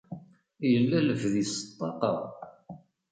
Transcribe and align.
Yella 0.71 0.97
lefdi 1.07 1.43
s 1.53 1.55
ṭṭaqa! 1.69 2.13